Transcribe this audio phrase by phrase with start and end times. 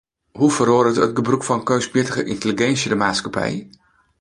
[0.39, 3.55] Hoe feroaret it gebrûk fan keunstmjittige yntelliginsje de maatskippij?